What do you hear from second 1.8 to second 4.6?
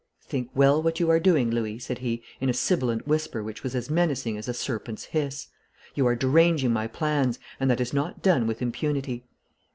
he, in a sibilant whisper which was as menacing as a